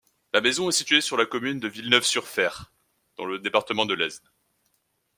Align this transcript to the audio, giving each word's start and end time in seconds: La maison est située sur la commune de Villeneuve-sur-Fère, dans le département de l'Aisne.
La 0.33 0.41
maison 0.41 0.67
est 0.67 0.71
située 0.71 0.99
sur 1.01 1.15
la 1.15 1.27
commune 1.27 1.59
de 1.59 1.67
Villeneuve-sur-Fère, 1.67 2.71
dans 3.17 3.25
le 3.25 3.37
département 3.37 3.85
de 3.85 3.93
l'Aisne. 3.93 4.31